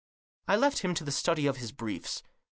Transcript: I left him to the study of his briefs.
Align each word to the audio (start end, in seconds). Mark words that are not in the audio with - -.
I 0.47 0.55
left 0.55 0.79
him 0.79 0.95
to 0.95 1.03
the 1.03 1.11
study 1.11 1.45
of 1.45 1.57
his 1.57 1.71
briefs. 1.71 2.23